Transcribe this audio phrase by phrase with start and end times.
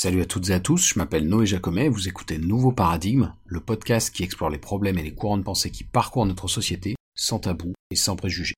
[0.00, 3.58] Salut à toutes et à tous, je m'appelle Noé Jacomet, vous écoutez Nouveau Paradigme, le
[3.58, 7.40] podcast qui explore les problèmes et les courants de pensée qui parcourent notre société, sans
[7.40, 8.54] tabou et sans préjugés.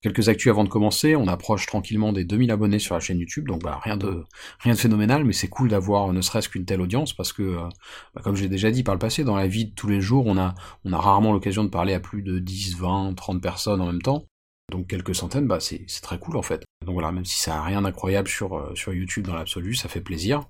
[0.00, 3.46] Quelques actus avant de commencer, on approche tranquillement des 2000 abonnés sur la chaîne YouTube,
[3.46, 4.24] donc bah rien de
[4.60, 7.68] rien de phénoménal, mais c'est cool d'avoir ne serait-ce qu'une telle audience parce que, euh,
[8.14, 10.24] bah, comme j'ai déjà dit par le passé, dans la vie de tous les jours,
[10.24, 10.54] on a
[10.86, 14.00] on a rarement l'occasion de parler à plus de 10, 20, 30 personnes en même
[14.00, 14.24] temps,
[14.70, 16.64] donc quelques centaines, bah c'est très cool en fait.
[16.84, 19.88] Donc voilà, même si ça a rien d'incroyable sur, euh, sur YouTube dans l'absolu, ça
[19.88, 20.46] fait plaisir.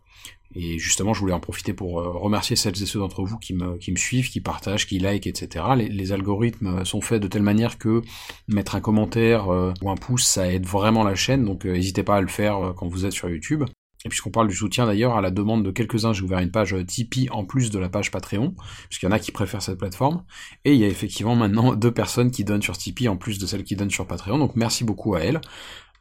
[0.54, 3.54] Et justement, je voulais en profiter pour euh, remercier celles et ceux d'entre vous qui
[3.54, 5.64] me, suivent, qui partagent, qui like, etc.
[5.76, 8.02] Les, les, algorithmes sont faits de telle manière que
[8.48, 12.16] mettre un commentaire euh, ou un pouce, ça aide vraiment la chaîne, donc n'hésitez pas
[12.16, 13.64] à le faire quand vous êtes sur YouTube.
[14.04, 16.74] Et puisqu'on parle du soutien d'ailleurs, à la demande de quelques-uns, j'ai ouvert une page
[16.86, 18.54] Tipeee en plus de la page Patreon,
[18.88, 20.24] puisqu'il y en a qui préfèrent cette plateforme.
[20.64, 23.46] Et il y a effectivement maintenant deux personnes qui donnent sur Tipeee en plus de
[23.46, 25.40] celles qui donnent sur Patreon, donc merci beaucoup à elles.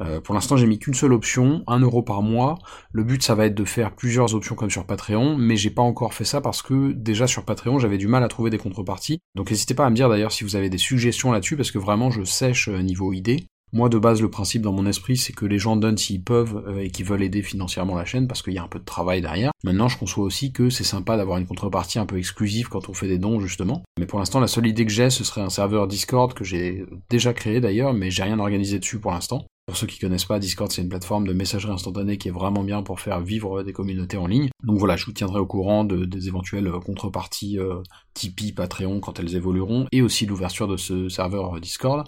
[0.01, 2.57] Euh, pour l'instant, j'ai mis qu'une seule option, 1 euro par mois.
[2.91, 5.81] Le but, ça va être de faire plusieurs options comme sur Patreon, mais j'ai pas
[5.81, 9.19] encore fait ça parce que déjà sur Patreon, j'avais du mal à trouver des contreparties.
[9.35, 11.77] Donc n'hésitez pas à me dire d'ailleurs si vous avez des suggestions là-dessus, parce que
[11.77, 13.47] vraiment, je sèche euh, niveau idée.
[13.71, 16.63] Moi, de base, le principe dans mon esprit, c'est que les gens donnent s'ils peuvent
[16.67, 18.85] euh, et qu'ils veulent aider financièrement la chaîne, parce qu'il y a un peu de
[18.85, 19.51] travail derrière.
[19.63, 22.93] Maintenant, je conçois aussi que c'est sympa d'avoir une contrepartie un peu exclusive quand on
[22.93, 23.83] fait des dons, justement.
[23.99, 26.83] Mais pour l'instant, la seule idée que j'ai, ce serait un serveur Discord que j'ai
[27.09, 29.45] déjà créé d'ailleurs, mais j'ai rien organisé dessus pour l'instant.
[29.69, 32.63] Pour ceux qui connaissent pas, Discord c'est une plateforme de messagerie instantanée qui est vraiment
[32.63, 34.49] bien pour faire vivre des communautés en ligne.
[34.63, 37.83] Donc voilà, je vous tiendrai au courant de, des éventuelles contreparties euh,
[38.15, 42.07] Tipeee, Patreon quand elles évolueront, et aussi l'ouverture de ce serveur Discord.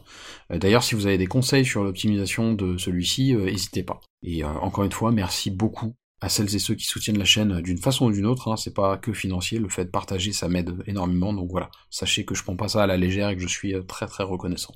[0.52, 4.02] Euh, d'ailleurs, si vous avez des conseils sur l'optimisation de celui-ci, euh, n'hésitez pas.
[4.23, 7.62] Et euh, encore une fois, merci beaucoup à celles et ceux qui soutiennent la chaîne
[7.62, 10.48] d'une façon ou d'une autre, hein, c'est pas que financier, le fait de partager ça
[10.48, 13.42] m'aide énormément, donc voilà, sachez que je prends pas ça à la légère et que
[13.44, 14.73] je suis très très reconnaissant.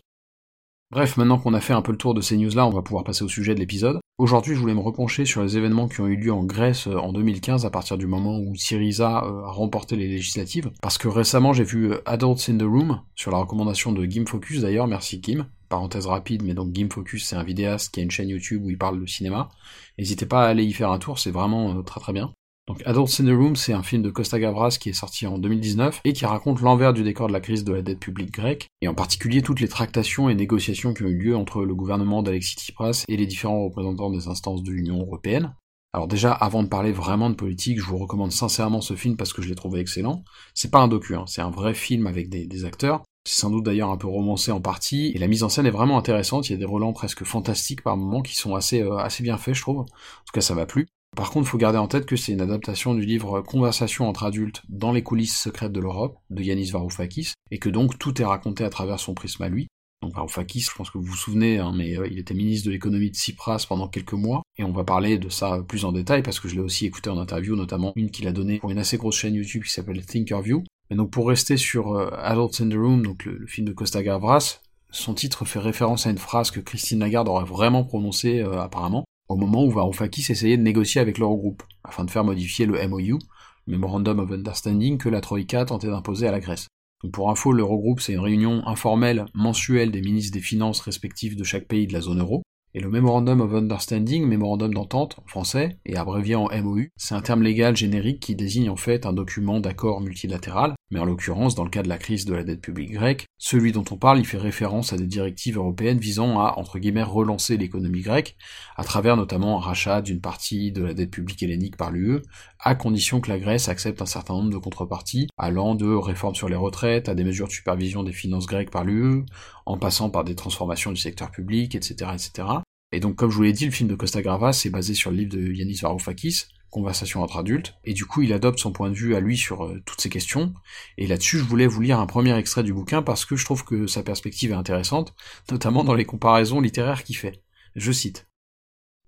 [0.92, 3.04] Bref, maintenant qu'on a fait un peu le tour de ces news-là, on va pouvoir
[3.04, 4.00] passer au sujet de l'épisode.
[4.20, 6.96] Aujourd'hui, je voulais me repencher sur les événements qui ont eu lieu en Grèce euh,
[6.96, 10.72] en 2015 à partir du moment où Syriza euh, a remporté les législatives.
[10.84, 14.26] Parce que récemment, j'ai vu euh, Adults in the Room, sur la recommandation de Gim
[14.28, 15.48] Focus d'ailleurs, merci Kim.
[15.70, 18.70] Parenthèse rapide, mais donc Gim Focus, c'est un vidéaste qui a une chaîne YouTube où
[18.70, 19.50] il parle de cinéma.
[19.98, 22.32] N'hésitez pas à aller y faire un tour, c'est vraiment très très bien.
[22.68, 25.38] Donc Adults in the Room, c'est un film de Costa Gavras qui est sorti en
[25.38, 28.70] 2019 et qui raconte l'envers du décor de la crise de la dette publique grecque,
[28.82, 32.24] et en particulier toutes les tractations et négociations qui ont eu lieu entre le gouvernement
[32.24, 35.54] d'Alexis Tsipras et les différents représentants des instances de l'Union européenne.
[35.94, 39.32] Alors déjà, avant de parler vraiment de politique, je vous recommande sincèrement ce film parce
[39.32, 40.24] que je l'ai trouvé excellent.
[40.56, 43.04] C'est pas un docu, hein, c'est un vrai film avec des, acteurs.
[43.26, 45.72] C'est sans doute d'ailleurs un peu romancé en partie, et la mise en scène est
[45.72, 48.98] vraiment intéressante, il y a des relents presque fantastiques par moments qui sont assez, euh,
[48.98, 49.82] assez bien faits je trouve.
[49.82, 50.88] En tout cas ça m'a plu.
[51.16, 54.24] Par contre, il faut garder en tête que c'est une adaptation du livre Conversation entre
[54.24, 58.26] adultes dans les coulisses secrètes de l'Europe de Yanis Varoufakis, et que donc tout est
[58.26, 59.68] raconté à travers son prisme à lui.
[60.02, 62.72] Donc Varoufakis, je pense que vous vous souvenez, hein, mais euh, il était ministre de
[62.72, 66.22] l'économie de Tsipras pendant quelques mois, et on va parler de ça plus en détail
[66.22, 68.78] parce que je l'ai aussi écouté en interview, notamment une qu'il a donnée pour une
[68.78, 70.64] assez grosse chaîne YouTube qui s'appelle Thinkerview.
[70.92, 74.04] Et donc pour rester sur euh, Adults in the Room, donc le, film de Costa
[74.04, 74.60] Gavras,
[74.92, 79.05] son titre fait référence à une phrase que Christine Lagarde aurait vraiment prononcée euh, apparemment,
[79.28, 83.20] au moment où Varoufakis essayait de négocier avec l'Eurogroupe, afin de faire modifier le MOU,
[83.68, 86.68] Memorandum of Understanding, que la Troïka tentait d'imposer à la Grèce.
[87.12, 91.68] Pour info, l'Eurogroupe, c'est une réunion informelle mensuelle des ministres des Finances respectifs de chaque
[91.68, 92.44] pays de la zone euro,
[92.76, 97.22] et le Memorandum of Understanding, mémorandum d'entente en français, et abrévié en MOU, c'est un
[97.22, 101.64] terme légal générique qui désigne en fait un document d'accord multilatéral, mais en l'occurrence, dans
[101.64, 104.26] le cas de la crise de la dette publique grecque, celui dont on parle, il
[104.26, 108.36] fait référence à des directives européennes visant à, entre guillemets, relancer l'économie grecque,
[108.76, 112.24] à travers notamment un rachat d'une partie de la dette publique hellénique par l'UE,
[112.60, 116.50] à condition que la Grèce accepte un certain nombre de contreparties, allant de réformes sur
[116.50, 119.24] les retraites à des mesures de supervision des finances grecques par l'UE,
[119.66, 122.48] en passant par des transformations du secteur public, etc., etc.
[122.92, 125.12] Et donc, comme je vous l'ai dit, le film de Costa Gravas est basé sur
[125.12, 128.90] le livre de Yanis Varoufakis, Conversation entre adultes, et du coup, il adopte son point
[128.90, 130.54] de vue à lui sur euh, toutes ces questions.
[130.98, 133.64] Et là-dessus, je voulais vous lire un premier extrait du bouquin parce que je trouve
[133.64, 135.16] que sa perspective est intéressante,
[135.50, 137.42] notamment dans les comparaisons littéraires qu'il fait.
[137.76, 138.28] Je cite.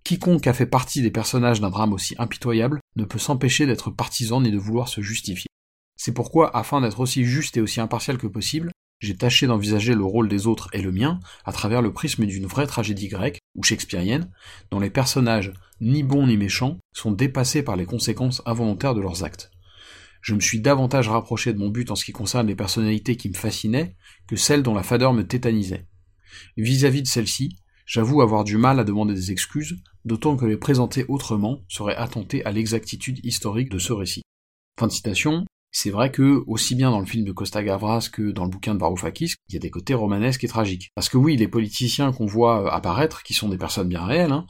[0.06, 4.40] Quiconque a fait partie des personnages d'un drame aussi impitoyable ne peut s'empêcher d'être partisan
[4.40, 5.50] ni de vouloir se justifier.
[5.98, 10.04] C'est pourquoi, afin d'être aussi juste et aussi impartial que possible, j'ai tâché d'envisager le
[10.04, 13.64] rôle des autres et le mien à travers le prisme d'une vraie tragédie grecque, ou
[13.64, 14.32] shakespearienne,
[14.72, 19.24] dont les personnages, ni bons ni méchants, sont dépassés par les conséquences involontaires de leurs
[19.24, 19.52] actes.
[20.22, 23.30] Je me suis davantage rapproché de mon but en ce qui concerne les personnalités qui
[23.30, 23.96] me fascinaient
[24.28, 25.88] que celles dont la fadeur me tétanisait.
[26.58, 27.56] Vis-à-vis de celles-ci,
[27.86, 32.44] j'avoue avoir du mal à demander des excuses, d'autant que les présenter autrement serait attenter
[32.46, 34.22] à l'exactitude historique de ce récit.
[35.72, 38.74] C'est vrai que, aussi bien dans le film de Costa Gavras que dans le bouquin
[38.74, 40.92] de Varoufakis, il y a des côtés romanesques et tragiques.
[40.96, 44.32] Parce que oui, les politiciens qu'on voit euh, apparaître, qui sont des personnes bien réelles,
[44.32, 44.46] hein,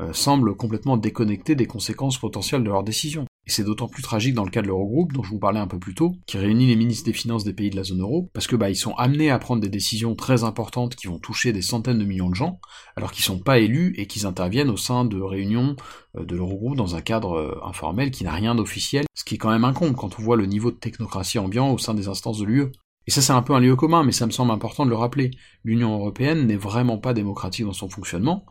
[0.00, 3.26] euh, semblent complètement déconnectés des conséquences potentielles de leurs décisions.
[3.48, 5.66] Et c'est d'autant plus tragique dans le cas de l'Eurogroupe, dont je vous parlais un
[5.66, 8.28] peu plus tôt, qui réunit les ministres des Finances des pays de la zone euro,
[8.34, 11.54] parce que bah ils sont amenés à prendre des décisions très importantes qui vont toucher
[11.54, 12.60] des centaines de millions de gens,
[12.94, 15.76] alors qu'ils sont pas élus et qu'ils interviennent au sein de réunions
[16.18, 19.38] euh, de l'Eurogroupe dans un cadre euh, informel qui n'a rien d'officiel, ce qui est
[19.38, 22.40] quand même incombe quand on voit le niveau de technocratie ambiant au sein des instances
[22.40, 22.72] de l'UE.
[23.06, 24.96] Et ça c'est un peu un lieu commun, mais ça me semble important de le
[24.96, 25.30] rappeler.
[25.64, 28.44] L'Union européenne n'est vraiment pas démocratique dans son fonctionnement,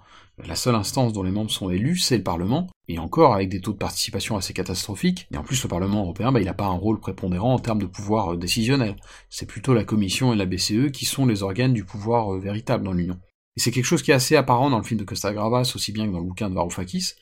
[0.45, 3.59] la seule instance dont les membres sont élus, c'est le Parlement, et encore avec des
[3.59, 6.65] taux de participation assez catastrophiques, et en plus le Parlement européen, bah, il n'a pas
[6.65, 8.95] un rôle prépondérant en termes de pouvoir euh, décisionnel.
[9.29, 12.83] C'est plutôt la Commission et la BCE qui sont les organes du pouvoir euh, véritable
[12.83, 13.19] dans l'Union.
[13.55, 15.91] Et c'est quelque chose qui est assez apparent dans le film de Costa Gravas, aussi
[15.91, 17.13] bien que dans le bouquin de Varoufakis.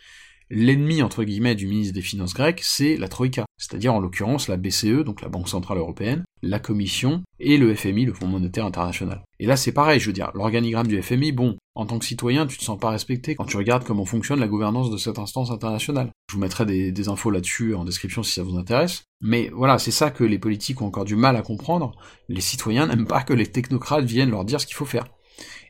[0.51, 4.57] L'ennemi, entre guillemets, du ministre des Finances grec, c'est la Troïka, c'est-à-dire en l'occurrence la
[4.57, 9.23] BCE, donc la Banque Centrale Européenne, la Commission et le FMI, le Fonds Monétaire International.
[9.39, 12.45] Et là c'est pareil, je veux dire, l'organigramme du FMI, bon, en tant que citoyen,
[12.45, 15.49] tu te sens pas respecté quand tu regardes comment fonctionne la gouvernance de cette instance
[15.49, 16.09] internationale.
[16.29, 19.05] Je vous mettrai des, infos là-dessus en description si ça vous intéresse.
[19.21, 21.91] Mais voilà, c'est ça que les politiques ont encore du mal à comprendre.
[22.29, 25.07] Les citoyens n'aiment pas que les technocrates viennent leur dire ce qu'il faut faire.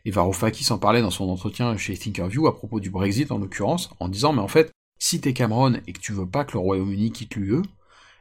[0.06, 3.90] Et Varoufakis en parlait dans son entretien chez Thinkerview à propos du Brexit en l'occurrence,
[4.00, 6.60] en disant mais en fait, si t'es Cameron et que tu veux pas que le
[6.60, 7.64] Royaume-Uni quitte l'UE,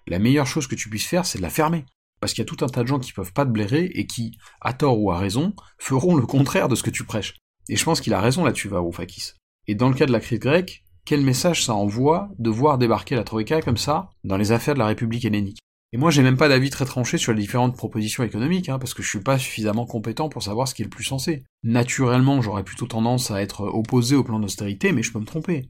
[0.06, 1.84] la meilleure chose que tu puisses faire, c'est de la fermer.
[2.20, 4.06] Parce qu'il y a tout un tas de gens qui peuvent pas te blairer et
[4.06, 7.34] qui, à tort ou à raison, feront le contraire de ce que tu prêches.
[7.68, 9.32] Et je pense qu'il a raison là-dessus, Varoufakis.
[9.66, 13.14] Et dans le cas de la crise grecque, quel message ça envoie de voir débarquer
[13.14, 15.60] la Troïka comme ça dans les affaires de la République hellénique?
[15.94, 18.94] Et moi j'ai même pas d'avis très tranché sur les différentes propositions économiques, hein, parce
[18.94, 21.44] que je suis pas suffisamment compétent pour savoir ce qui est le plus sensé.
[21.62, 25.68] Naturellement j'aurais plutôt tendance à être opposé au plan d'austérité, mais je peux me tromper.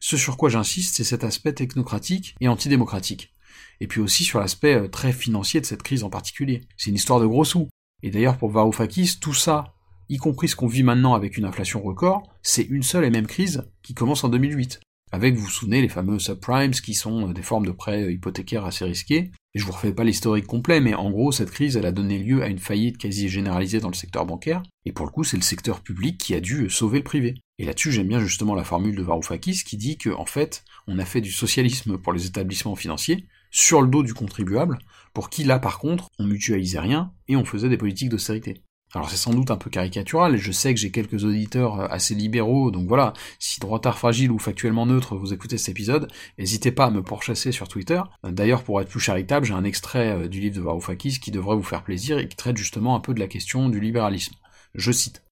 [0.00, 3.34] Ce sur quoi j'insiste, c'est cet aspect technocratique et antidémocratique.
[3.80, 6.62] Et puis aussi sur l'aspect euh, très financier de cette crise en particulier.
[6.78, 7.68] C'est une histoire de gros sous.
[8.02, 9.74] Et d'ailleurs pour Varoufakis, tout ça
[10.08, 13.26] y compris ce qu'on vit maintenant avec une inflation record, c'est une seule et même
[13.26, 14.80] crise qui commence en 2008.
[15.12, 18.12] Avec, vous vous souvenez, les fameux subprimes qui sont euh, des formes de prêts euh,
[18.12, 19.30] hypothécaires assez risqués.
[19.56, 22.42] Je vous refais pas l'historique complet, mais en gros, cette crise, elle a donné lieu
[22.42, 24.62] à une faillite quasi généralisée dans le secteur bancaire.
[24.84, 27.36] Et pour le coup, c'est le secteur public qui a dû sauver le privé.
[27.58, 30.98] Et là-dessus, j'aime bien justement la formule de Varoufakis qui dit que, en fait, on
[30.98, 34.76] a fait du socialisme pour les établissements financiers, sur le dos du contribuable,
[35.14, 38.62] pour qui là, par contre, on mutualisait rien et on faisait des politiques d'austérité.
[38.96, 41.86] Alors c'est sans doute un peu caricatural, et je sais que j'ai quelques auditeurs euh,
[41.90, 46.72] assez libéraux, donc voilà, si droitard fragile ou factuellement neutre vous écoutez cet épisode, n'hésitez
[46.72, 48.00] pas à me pourchasser sur Twitter.
[48.24, 51.56] D'ailleurs, pour être plus charitable, j'ai un extrait euh, du livre de Varoufakis qui devrait
[51.56, 54.34] vous faire plaisir et qui traite justement un peu de la question du libéralisme.
[54.74, 55.22] Je cite.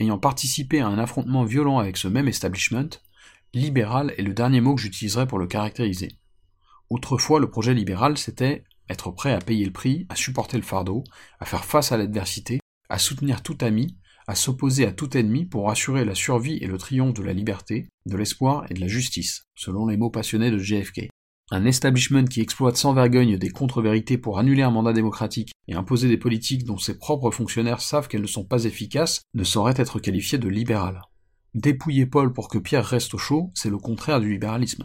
[0.00, 2.90] Ayant participé à un affrontement violent avec ce même establishment,
[3.54, 6.08] libéral est le dernier mot que j'utiliserai pour le caractériser.
[6.88, 11.04] Autrefois, le projet libéral, c'était être prêt à payer le prix, à supporter le fardeau,
[11.38, 12.58] à faire face à l'adversité,
[12.90, 13.96] à soutenir tout ami,
[14.26, 17.88] à s'opposer à tout ennemi pour assurer la survie et le triomphe de la liberté,
[18.06, 21.08] de l'espoir et de la justice, selon les mots passionnés de JFK.
[21.52, 26.08] Un establishment qui exploite sans vergogne des contre-vérités pour annuler un mandat démocratique et imposer
[26.08, 29.98] des politiques dont ses propres fonctionnaires savent qu'elles ne sont pas efficaces ne saurait être
[29.98, 31.02] qualifié de libéral.
[31.54, 34.84] Dépouiller Paul pour que Pierre reste au chaud, c'est le contraire du libéralisme.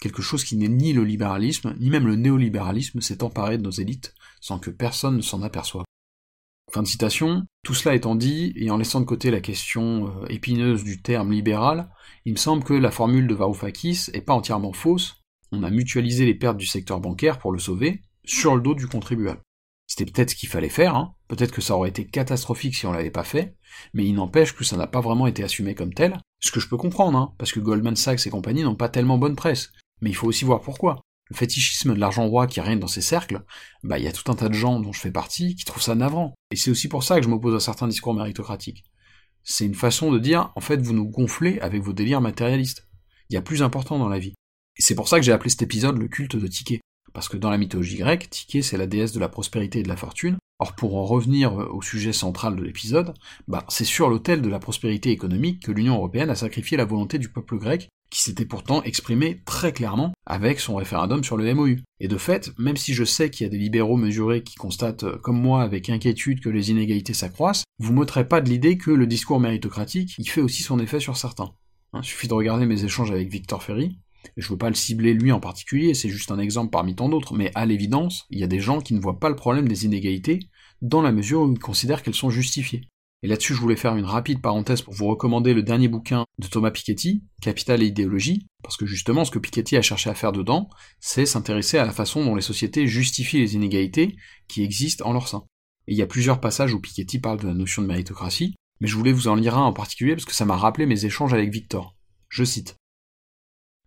[0.00, 3.70] Quelque chose qui n'est ni le libéralisme, ni même le néolibéralisme s'est emparé de nos
[3.70, 5.86] élites, sans que personne ne s'en aperçoive.
[6.74, 7.44] Fin de citation.
[7.62, 11.30] Tout cela étant dit, et en laissant de côté la question euh, épineuse du terme
[11.30, 11.88] libéral,
[12.24, 15.22] il me semble que la formule de Varoufakis est pas entièrement fausse.
[15.52, 18.88] On a mutualisé les pertes du secteur bancaire pour le sauver, sur le dos du
[18.88, 19.40] contribuable.
[19.86, 21.14] C'était peut-être ce qu'il fallait faire, hein.
[21.28, 23.54] peut-être que ça aurait été catastrophique si on l'avait pas fait,
[23.92, 26.68] mais il n'empêche que ça n'a pas vraiment été assumé comme tel, ce que je
[26.68, 29.70] peux comprendre, hein, parce que Goldman Sachs et compagnie n'ont pas tellement bonne presse.
[30.00, 33.00] Mais il faut aussi voir pourquoi le fétichisme de l'argent roi qui règne dans ces
[33.00, 33.42] cercles,
[33.82, 35.82] bah il y a tout un tas de gens dont je fais partie qui trouvent
[35.82, 36.34] ça navrant.
[36.50, 38.84] Et c'est aussi pour ça que je m'oppose à certains discours méritocratiques.
[39.42, 42.88] C'est une façon de dire, en fait, vous nous gonflez avec vos délires matérialistes.
[43.28, 44.34] Il y a plus important dans la vie.
[44.76, 46.80] Et c'est pour ça que j'ai appelé cet épisode le culte de Tiké.
[47.12, 49.88] Parce que dans la mythologie grecque, Tiké c'est la déesse de la prospérité et de
[49.88, 50.36] la fortune.
[50.58, 53.14] Or pour en revenir au sujet central de l'épisode,
[53.48, 57.18] bah c'est sur l'autel de la prospérité économique que l'Union européenne a sacrifié la volonté
[57.18, 61.78] du peuple grec qui s'était pourtant exprimé très clairement avec son référendum sur le MOU.
[61.98, 65.02] Et de fait, même si je sais qu'il y a des libéraux mesurés qui constatent,
[65.02, 68.92] euh, comme moi, avec inquiétude que les inégalités s'accroissent, vous m'ôterez pas de l'idée que
[68.92, 71.54] le discours méritocratique, il fait aussi son effet sur certains.
[71.92, 73.98] Hein, suffit de regarder mes échanges avec Victor Ferry,
[74.36, 77.34] je veux pas le cibler lui en particulier, c'est juste un exemple parmi tant d'autres,
[77.34, 79.84] mais à l'évidence, il y a des gens qui ne voient pas le problème des
[79.84, 80.40] inégalités,
[80.82, 82.88] dans la mesure où ils considèrent qu'elles sont justifiées.
[83.24, 86.46] Et là-dessus, je voulais faire une rapide parenthèse pour vous recommander le dernier bouquin de
[86.46, 90.30] Thomas Piketty, Capital et idéologie, parce que justement, ce que Piketty a cherché à faire
[90.30, 90.68] dedans,
[91.00, 94.14] c'est s'intéresser à la façon dont les sociétés justifient les inégalités
[94.46, 95.42] qui existent en leur sein.
[95.86, 98.88] Et il y a plusieurs passages où Piketty parle de la notion de méritocratie, mais
[98.88, 101.32] je voulais vous en lire un en particulier parce que ça m'a rappelé mes échanges
[101.32, 101.96] avec Victor.
[102.28, 102.76] Je cite.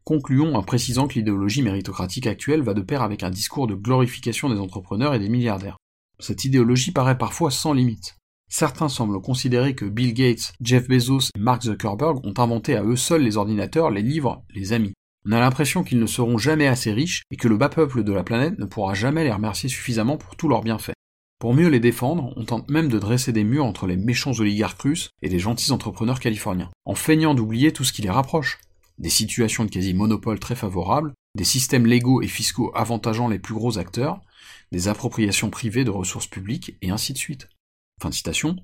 [0.04, 4.50] Concluons en précisant que l'idéologie méritocratique actuelle va de pair avec un discours de glorification
[4.50, 5.78] des entrepreneurs et des milliardaires.
[6.18, 8.17] Cette idéologie paraît parfois sans limite.
[8.50, 12.96] Certains semblent considérer que Bill Gates, Jeff Bezos et Mark Zuckerberg ont inventé à eux
[12.96, 14.94] seuls les ordinateurs, les livres, les amis.
[15.28, 18.14] On a l'impression qu'ils ne seront jamais assez riches et que le bas peuple de
[18.14, 20.94] la planète ne pourra jamais les remercier suffisamment pour tous leurs bienfaits.
[21.40, 24.82] Pour mieux les défendre, on tente même de dresser des murs entre les méchants oligarques
[24.82, 28.60] russes et les gentils entrepreneurs californiens, en feignant d'oublier tout ce qui les rapproche.
[28.98, 33.78] Des situations de quasi-monopole très favorables, des systèmes légaux et fiscaux avantageant les plus gros
[33.78, 34.22] acteurs,
[34.72, 37.48] des appropriations privées de ressources publiques, et ainsi de suite.
[38.00, 38.56] Fin de citation.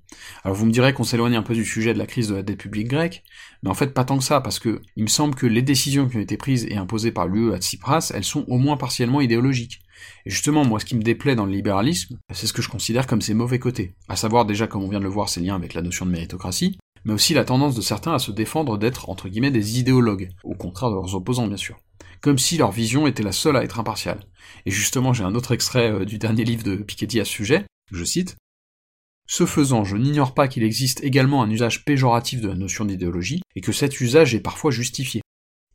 [0.43, 2.43] Alors vous me direz qu'on s'éloigne un peu du sujet de la crise de la
[2.43, 3.23] dette publique grecque,
[3.63, 6.07] mais en fait pas tant que ça, parce que il me semble que les décisions
[6.07, 9.21] qui ont été prises et imposées par l'UE à Tsipras, elles sont au moins partiellement
[9.21, 9.81] idéologiques.
[10.27, 13.07] Et justement, moi ce qui me déplaît dans le libéralisme, c'est ce que je considère
[13.07, 15.55] comme ses mauvais côtés, à savoir déjà comme on vient de le voir ses liens
[15.55, 19.09] avec la notion de méritocratie, mais aussi la tendance de certains à se défendre d'être
[19.09, 21.79] entre guillemets des idéologues, au contraire de leurs opposants bien sûr.
[22.21, 24.19] Comme si leur vision était la seule à être impartiale.
[24.67, 27.65] Et justement, j'ai un autre extrait euh, du dernier livre de Piketty à ce sujet,
[27.91, 28.37] je cite,
[29.33, 33.41] ce faisant, je n'ignore pas qu'il existe également un usage péjoratif de la notion d'idéologie,
[33.55, 35.23] et que cet usage est parfois justifié.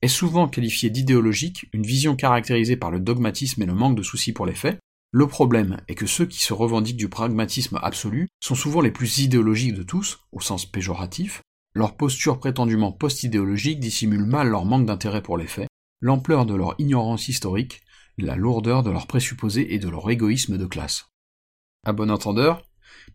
[0.00, 4.32] Est souvent qualifié d'idéologique une vision caractérisée par le dogmatisme et le manque de soucis
[4.32, 4.78] pour les faits.
[5.10, 9.18] Le problème est que ceux qui se revendiquent du pragmatisme absolu sont souvent les plus
[9.18, 11.42] idéologiques de tous, au sens péjoratif.
[11.74, 15.68] Leur posture prétendument post-idéologique dissimule mal leur manque d'intérêt pour les faits,
[16.00, 17.80] l'ampleur de leur ignorance historique,
[18.18, 21.06] la lourdeur de leurs présupposés et de leur égoïsme de classe.
[21.84, 22.62] À bon entendeur,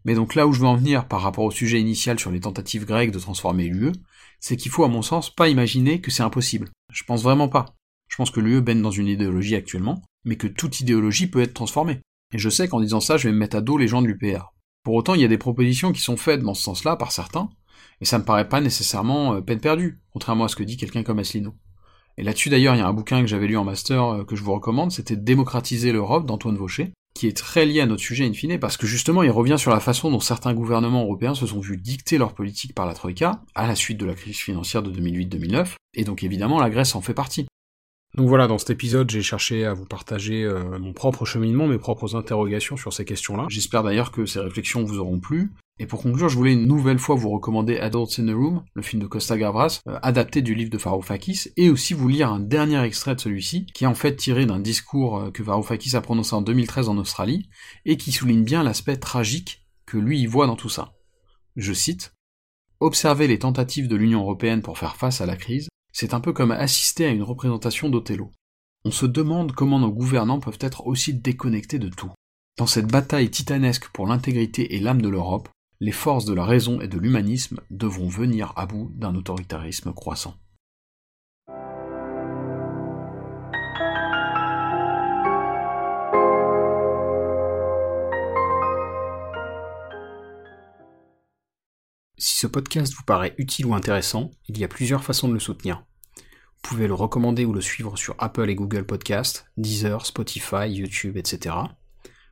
[0.05, 2.41] mais donc là où je veux en venir par rapport au sujet initial sur les
[2.41, 3.93] tentatives grecques de transformer l'UE,
[4.39, 6.69] c'est qu'il faut à mon sens pas imaginer que c'est impossible.
[6.91, 7.75] Je pense vraiment pas.
[8.09, 11.53] Je pense que l'UE baigne dans une idéologie actuellement, mais que toute idéologie peut être
[11.53, 12.01] transformée.
[12.33, 14.07] Et je sais qu'en disant ça, je vais me mettre à dos les gens de
[14.07, 14.53] l'UPR.
[14.83, 17.49] Pour autant, il y a des propositions qui sont faites dans ce sens-là par certains,
[18.01, 21.03] et ça me paraît pas nécessairement euh, peine perdue, contrairement à ce que dit quelqu'un
[21.03, 21.55] comme Asselineau.
[22.17, 24.35] Et là-dessus d'ailleurs, il y a un bouquin que j'avais lu en master euh, que
[24.35, 28.25] je vous recommande, c'était Démocratiser l'Europe d'Antoine Vaucher, qui est très lié à notre sujet
[28.25, 31.45] in fine, parce que justement il revient sur la façon dont certains gouvernements européens se
[31.45, 34.81] sont vus dicter leur politique par la Troïka, à la suite de la crise financière
[34.81, 37.45] de 2008-2009, et donc évidemment la Grèce en fait partie.
[38.15, 41.79] Donc voilà, dans cet épisode, j'ai cherché à vous partager euh, mon propre cheminement, mes
[41.79, 43.47] propres interrogations sur ces questions-là.
[43.49, 45.51] J'espère d'ailleurs que ces réflexions vous auront plu.
[45.79, 48.81] Et pour conclure, je voulais une nouvelle fois vous recommander Adults in the Room, le
[48.83, 52.39] film de Costa Gavras, euh, adapté du livre de Varoufakis, et aussi vous lire un
[52.39, 56.01] dernier extrait de celui-ci, qui est en fait tiré d'un discours euh, que Varoufakis a
[56.01, 57.49] prononcé en 2013 en Australie,
[57.85, 60.93] et qui souligne bien l'aspect tragique que lui y voit dans tout ça.
[61.55, 62.13] Je cite,
[62.79, 66.33] Observer les tentatives de l'Union européenne pour faire face à la crise, c'est un peu
[66.33, 68.31] comme assister à une représentation d'Othello.
[68.85, 72.11] On se demande comment nos gouvernants peuvent être aussi déconnectés de tout.
[72.57, 75.49] Dans cette bataille titanesque pour l'intégrité et l'âme de l'Europe,
[75.83, 80.33] les forces de la raison et de l'humanisme devront venir à bout d'un autoritarisme croissant.
[92.17, 95.41] Si ce podcast vous paraît utile ou intéressant, il y a plusieurs façons de le
[95.41, 95.83] soutenir.
[96.15, 101.17] Vous pouvez le recommander ou le suivre sur Apple et Google Podcasts, Deezer, Spotify, YouTube,
[101.17, 101.57] etc.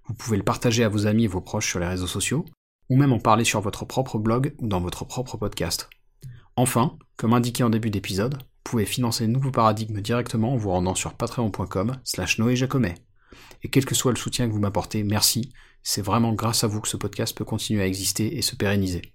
[0.05, 2.45] Vous pouvez le partager à vos amis et vos proches sur les réseaux sociaux,
[2.91, 5.89] ou même en parler sur votre propre blog ou dans votre propre podcast.
[6.57, 10.93] Enfin, comme indiqué en début d'épisode, vous pouvez financer Nouveau Paradigme directement en vous rendant
[10.93, 12.95] sur patreon.com slash Noé Jacomet.
[13.63, 16.81] Et quel que soit le soutien que vous m'apportez, merci, c'est vraiment grâce à vous
[16.81, 19.13] que ce podcast peut continuer à exister et se pérenniser.